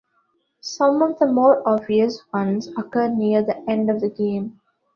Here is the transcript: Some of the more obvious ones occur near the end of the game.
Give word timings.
Some 0.61 1.03
of 1.03 1.19
the 1.19 1.27
more 1.27 1.61
obvious 1.69 2.23
ones 2.33 2.69
occur 2.75 3.07
near 3.09 3.43
the 3.43 3.57
end 3.69 3.87
of 3.91 4.01
the 4.01 4.09
game. 4.09 4.59